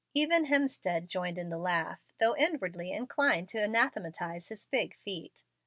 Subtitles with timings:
[0.15, 5.43] Even Hemstead joined in the laugh, though inwardly inclined to anathematize his big feet.